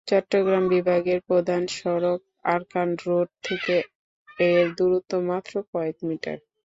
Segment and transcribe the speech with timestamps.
[0.07, 2.19] চট্টগ্রাম বিভাগের প্রধান সড়ক
[2.45, 3.75] আরাকান রোড থেকে
[4.45, 6.37] এর দূরত্ব মাত্র কয়েক মিটার।